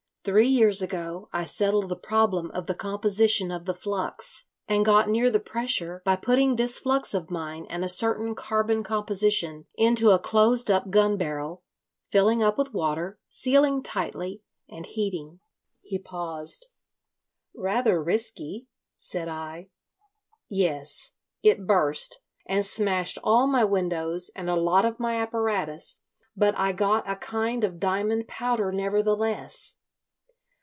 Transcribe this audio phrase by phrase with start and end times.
[0.23, 5.09] Three years ago I settled the problem of the composition of the flux, and got
[5.09, 10.11] near the pressure by putting this flux of mine and a certain carbon composition into
[10.11, 11.63] a closed up gun barrel,
[12.11, 15.39] filling up with water, sealing tightly, and heating."
[15.81, 16.67] He paused.
[17.55, 19.69] "Rather risky," said I.
[20.47, 21.15] "Yes.
[21.41, 25.99] It burst, and smashed all my windows and a lot of my apparatus;
[26.37, 29.77] but I got a kind of diamond powder nevertheless.